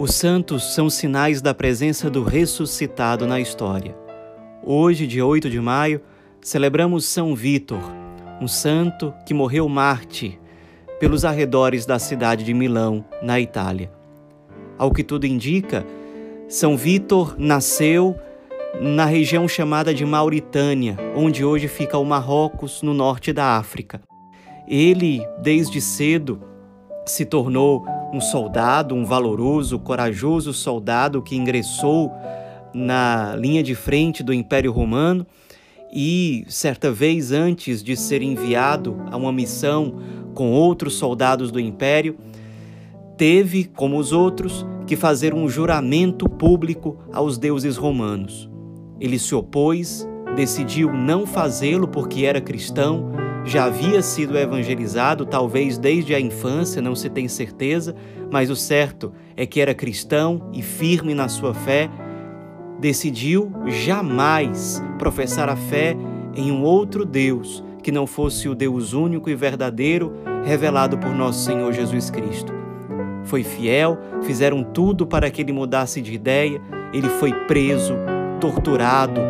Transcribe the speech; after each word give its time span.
Os 0.00 0.14
santos 0.14 0.72
são 0.74 0.88
sinais 0.88 1.42
da 1.42 1.52
presença 1.52 2.08
do 2.08 2.24
ressuscitado 2.24 3.26
na 3.26 3.38
história. 3.38 3.94
Hoje, 4.64 5.06
dia 5.06 5.26
8 5.26 5.50
de 5.50 5.60
maio, 5.60 6.00
celebramos 6.40 7.04
São 7.04 7.34
Vítor, 7.34 7.82
um 8.40 8.48
santo 8.48 9.12
que 9.26 9.34
morreu 9.34 9.68
mártir 9.68 10.40
pelos 10.98 11.22
arredores 11.22 11.84
da 11.84 11.98
cidade 11.98 12.44
de 12.44 12.54
Milão, 12.54 13.04
na 13.22 13.38
Itália. 13.38 13.92
Ao 14.78 14.90
que 14.90 15.04
tudo 15.04 15.26
indica, 15.26 15.84
São 16.48 16.78
Vítor 16.78 17.34
nasceu 17.36 18.16
na 18.80 19.04
região 19.04 19.46
chamada 19.46 19.92
de 19.92 20.06
Mauritânia, 20.06 20.96
onde 21.14 21.44
hoje 21.44 21.68
fica 21.68 21.98
o 21.98 22.06
Marrocos, 22.06 22.80
no 22.80 22.94
norte 22.94 23.34
da 23.34 23.58
África. 23.58 24.00
Ele, 24.66 25.22
desde 25.42 25.78
cedo, 25.78 26.40
se 27.04 27.26
tornou 27.26 27.84
um 28.12 28.20
soldado, 28.20 28.94
um 28.94 29.04
valoroso, 29.04 29.78
corajoso 29.78 30.52
soldado 30.52 31.22
que 31.22 31.36
ingressou 31.36 32.12
na 32.74 33.34
linha 33.36 33.62
de 33.62 33.74
frente 33.74 34.22
do 34.22 34.32
Império 34.32 34.72
Romano 34.72 35.26
e, 35.92 36.44
certa 36.48 36.90
vez 36.90 37.32
antes 37.32 37.82
de 37.82 37.96
ser 37.96 38.22
enviado 38.22 38.96
a 39.10 39.16
uma 39.16 39.32
missão 39.32 39.94
com 40.34 40.52
outros 40.52 40.94
soldados 40.94 41.50
do 41.50 41.58
Império, 41.58 42.16
teve, 43.16 43.64
como 43.64 43.98
os 43.98 44.12
outros, 44.12 44.64
que 44.86 44.96
fazer 44.96 45.34
um 45.34 45.48
juramento 45.48 46.28
público 46.28 46.98
aos 47.12 47.38
deuses 47.38 47.76
romanos. 47.76 48.48
Ele 49.00 49.18
se 49.18 49.34
opôs, 49.34 50.08
decidiu 50.36 50.92
não 50.92 51.26
fazê-lo 51.26 51.88
porque 51.88 52.24
era 52.24 52.40
cristão 52.40 53.10
já 53.44 53.64
havia 53.64 54.02
sido 54.02 54.36
evangelizado, 54.36 55.24
talvez 55.24 55.78
desde 55.78 56.14
a 56.14 56.20
infância, 56.20 56.82
não 56.82 56.94
se 56.94 57.08
tem 57.08 57.26
certeza, 57.28 57.94
mas 58.30 58.50
o 58.50 58.56
certo 58.56 59.12
é 59.36 59.46
que 59.46 59.60
era 59.60 59.74
cristão 59.74 60.50
e 60.52 60.62
firme 60.62 61.14
na 61.14 61.28
sua 61.28 61.54
fé, 61.54 61.90
decidiu 62.78 63.52
jamais 63.66 64.82
professar 64.98 65.48
a 65.48 65.56
fé 65.56 65.96
em 66.34 66.50
um 66.50 66.62
outro 66.62 67.04
Deus 67.04 67.64
que 67.82 67.90
não 67.90 68.06
fosse 68.06 68.48
o 68.48 68.54
Deus 68.54 68.92
único 68.92 69.30
e 69.30 69.34
verdadeiro 69.34 70.12
revelado 70.44 70.98
por 70.98 71.14
nosso 71.14 71.44
Senhor 71.44 71.72
Jesus 71.72 72.10
Cristo. 72.10 72.52
Foi 73.24 73.42
fiel, 73.42 73.98
fizeram 74.22 74.62
tudo 74.62 75.06
para 75.06 75.30
que 75.30 75.42
ele 75.42 75.52
mudasse 75.52 76.00
de 76.00 76.14
ideia, 76.14 76.60
ele 76.92 77.08
foi 77.08 77.32
preso, 77.46 77.94
torturado, 78.40 79.20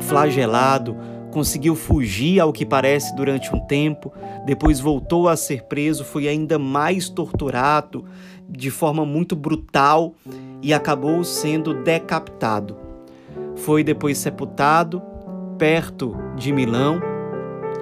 flagelado, 0.00 0.96
conseguiu 1.32 1.74
fugir 1.74 2.38
ao 2.38 2.52
que 2.52 2.64
parece 2.64 3.16
durante 3.16 3.52
um 3.52 3.58
tempo, 3.58 4.12
depois 4.44 4.78
voltou 4.78 5.28
a 5.28 5.34
ser 5.36 5.64
preso, 5.64 6.04
foi 6.04 6.28
ainda 6.28 6.58
mais 6.58 7.08
torturado 7.08 8.04
de 8.48 8.70
forma 8.70 9.04
muito 9.04 9.34
brutal 9.34 10.14
e 10.60 10.72
acabou 10.74 11.24
sendo 11.24 11.74
decapitado. 11.82 12.76
Foi 13.56 13.82
depois 13.82 14.18
sepultado 14.18 15.02
perto 15.58 16.14
de 16.36 16.52
Milão. 16.52 17.00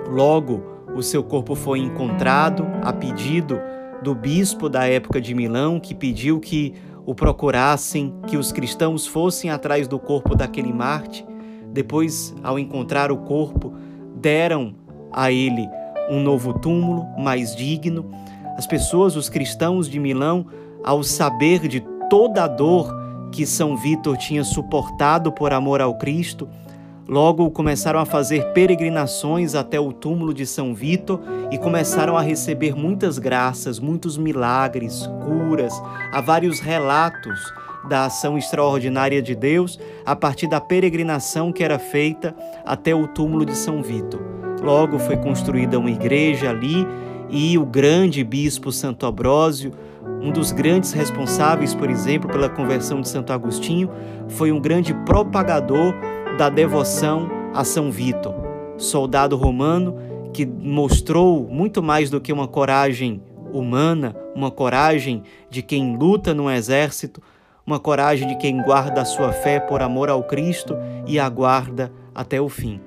Logo, 0.09 0.63
o 0.95 1.03
seu 1.03 1.23
corpo 1.23 1.55
foi 1.55 1.81
encontrado 1.81 2.67
a 2.83 2.93
pedido 2.93 3.59
do 4.03 4.15
bispo 4.15 4.69
da 4.69 4.87
época 4.87 5.21
de 5.21 5.35
Milão, 5.35 5.81
que 5.81 5.95
pediu 5.95 6.39
que 6.39 6.75
o 7.05 7.15
procurassem, 7.15 8.15
que 8.29 8.37
os 8.37 8.53
cristãos 8.53 9.07
fossem 9.07 9.51
atrás 9.51 9.89
do 9.89 9.99
corpo 9.99 10.37
daquele 10.37 10.73
Marte 10.73 11.27
depois, 11.73 12.35
ao 12.43 12.59
encontrar 12.59 13.13
o 13.13 13.19
corpo, 13.19 13.73
deram 14.17 14.75
a 15.13 15.31
ele 15.31 15.69
um 16.11 16.21
novo 16.21 16.53
túmulo 16.53 17.07
mais 17.19 17.55
digno. 17.55 18.11
As 18.57 18.67
pessoas, 18.67 19.17
os 19.17 19.29
cristãos 19.29 19.89
de 19.89 19.99
Milão, 19.99 20.47
ao 20.85 21.03
saber 21.03 21.69
de 21.69 21.81
toda 22.09 22.45
a 22.45 22.49
dor 22.49 22.93
que 23.31 23.47
São 23.47 23.77
Vítor 23.77 24.17
tinha 24.17 24.43
suportado 24.43 25.31
por 25.31 25.53
amor 25.53 25.81
ao 25.81 25.97
Cristo, 25.97 26.49
logo 27.07 27.51
começaram 27.51 28.01
a 28.01 28.05
fazer 28.05 28.53
peregrinações 28.53 29.55
até 29.55 29.79
o 29.79 29.93
túmulo 29.93 30.35
de 30.35 30.45
São 30.45 30.75
Vítor 30.75 31.21
e 31.51 31.59
começaram 31.59 32.17
a 32.17 32.23
receber 32.23 32.75
muitas 32.75 33.19
graças, 33.19 33.79
muitos 33.79 34.19
milagres, 34.19 35.09
curas, 35.25 35.81
há 36.13 36.21
vários 36.21 36.59
relatos 36.59 37.39
da 37.89 38.05
ação 38.05 38.37
extraordinária 38.37 39.23
de 39.23 39.35
Deus 39.35 39.79
a 40.05 40.15
partir 40.15 40.47
da 40.47 40.61
peregrinação 40.61 41.53
que 41.53 41.65
era 41.65 41.79
feita 41.79 42.35
até 42.65 42.95
o 42.95 43.07
túmulo 43.09 43.45
de 43.45 43.57
São 43.57 43.83
Vito. 43.83 44.21
Logo 44.63 44.99
foi 44.99 45.17
construída 45.17 45.79
uma 45.79 45.91
igreja 45.91 46.51
ali 46.51 46.87
e 47.31 47.57
o 47.57 47.65
grande 47.65 48.23
bispo 48.23 48.73
Santo 48.73 49.07
Ambrósio, 49.07 49.73
um 50.21 50.31
dos 50.31 50.53
grandes 50.53 50.93
responsáveis, 50.93 51.75
por 51.75 51.89
exemplo, 51.89 52.29
pela 52.31 52.49
conversão 52.49 53.01
de 53.01 53.09
Santo 53.09 53.33
Agostinho, 53.33 53.91
foi 54.29 54.53
um 54.53 54.61
grande 54.61 54.93
propagador 55.07 55.95
da 56.37 56.49
devoção 56.49 57.29
a 57.55 57.65
São 57.65 57.91
Vito, 57.91 58.35
soldado 58.77 59.37
romano 59.37 59.97
que 60.33 60.47
mostrou 60.47 61.49
muito 61.49 61.83
mais 61.83 62.11
do 62.11 62.21
que 62.21 62.33
uma 62.33 62.47
coragem 62.47 63.23
humana, 63.53 64.15
uma 64.35 64.51
coragem 64.51 65.23
de 65.49 65.63
quem 65.63 65.97
luta 65.97 66.33
no 66.33 66.51
exército, 66.51 67.21
uma 67.71 67.79
coragem 67.79 68.27
de 68.27 68.35
quem 68.35 68.61
guarda 68.61 69.01
a 69.01 69.05
sua 69.05 69.33
fé 69.33 69.61
por 69.61 69.81
amor 69.81 70.11
ao 70.11 70.25
Cristo 70.25 70.77
e 71.07 71.21
aguarda 71.21 71.93
até 72.13 72.41
o 72.41 72.49
fim. 72.49 72.81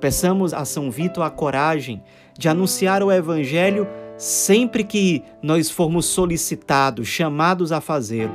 Peçamos 0.00 0.54
a 0.54 0.64
São 0.64 0.88
Vito 0.88 1.20
a 1.20 1.28
coragem 1.28 2.00
de 2.38 2.48
anunciar 2.48 3.02
o 3.02 3.10
Evangelho 3.10 3.88
sempre 4.16 4.84
que 4.84 5.24
nós 5.42 5.68
formos 5.68 6.06
solicitados, 6.06 7.08
chamados 7.08 7.72
a 7.72 7.80
fazê-lo, 7.80 8.32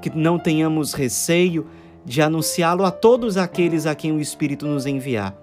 que 0.00 0.08
não 0.08 0.38
tenhamos 0.38 0.94
receio 0.94 1.66
de 2.02 2.22
anunciá-lo 2.22 2.82
a 2.82 2.90
todos 2.90 3.36
aqueles 3.36 3.84
a 3.84 3.94
quem 3.94 4.10
o 4.10 4.20
Espírito 4.20 4.66
nos 4.66 4.86
enviar. 4.86 5.36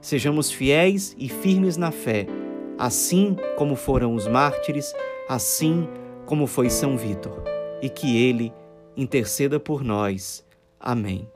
Sejamos 0.00 0.48
fiéis 0.48 1.16
e 1.18 1.28
firmes 1.28 1.76
na 1.76 1.90
fé, 1.90 2.24
assim 2.78 3.36
como 3.56 3.74
foram 3.74 4.14
os 4.14 4.28
mártires, 4.28 4.94
assim 5.28 5.88
como 6.24 6.46
foi 6.46 6.70
São 6.70 6.96
Vítor, 6.96 7.42
e 7.82 7.88
que 7.88 8.16
ele 8.16 8.52
interceda 8.98 9.60
por 9.60 9.84
nós. 9.84 10.44
Amém. 10.80 11.30